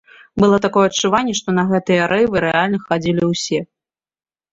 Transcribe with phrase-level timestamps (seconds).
[0.43, 3.61] Было такое адчуванне, што на гэтыя рэйвы рэальна хадзілі ўсё.